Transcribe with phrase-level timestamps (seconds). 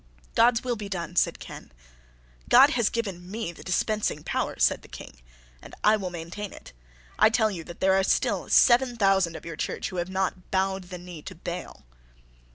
[0.33, 1.71] "God's will be done," said Ken.
[2.49, 5.19] "God has given me the dispensing power," said the King,
[5.61, 6.73] "and I will maintain it.
[7.19, 10.49] I tell you that there are still seven thousand of your Church who have not
[10.49, 11.85] bowed the knee to Baal."